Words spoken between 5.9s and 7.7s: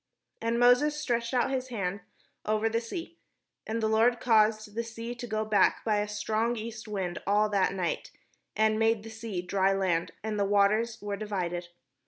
a strong east wind all